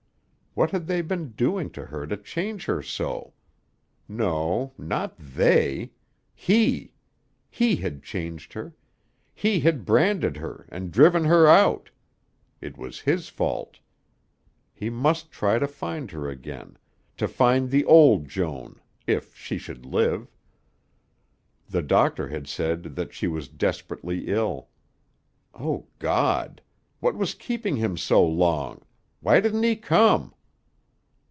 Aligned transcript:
What 0.53 0.71
had 0.71 0.85
they 0.87 1.01
been 1.01 1.29
doing 1.29 1.69
to 1.71 1.85
her 1.85 2.05
to 2.05 2.17
change 2.17 2.65
her 2.65 2.81
so? 2.81 3.31
No, 4.09 4.73
not 4.77 5.17
they. 5.17 5.91
He. 6.35 6.91
He 7.49 7.77
had 7.77 8.03
changed 8.03 8.51
her. 8.51 8.75
He 9.33 9.61
had 9.61 9.85
branded 9.85 10.35
her 10.35 10.65
and 10.67 10.91
driven 10.91 11.23
her 11.23 11.47
out. 11.47 11.89
It 12.59 12.77
was 12.77 12.99
his 12.99 13.29
fault. 13.29 13.79
He 14.73 14.89
must 14.89 15.31
try 15.31 15.57
to 15.57 15.69
find 15.69 16.11
her 16.11 16.27
again, 16.29 16.77
to 17.15 17.29
find 17.29 17.69
the 17.71 17.85
old 17.85 18.27
Joan 18.27 18.81
if 19.07 19.33
she 19.37 19.57
should 19.57 19.85
live. 19.85 20.27
The 21.69 21.81
doctor 21.81 22.27
had 22.27 22.45
said 22.49 22.83
that 22.97 23.13
she 23.13 23.25
was 23.25 23.47
desperately 23.47 24.27
ill. 24.27 24.67
O 25.53 25.87
God! 25.97 26.61
What 26.99 27.15
was 27.15 27.33
keeping 27.35 27.77
him 27.77 27.95
so 27.95 28.21
long? 28.21 28.81
Why 29.21 29.39
didn't 29.39 29.63
he 29.63 29.77
come? 29.77 30.35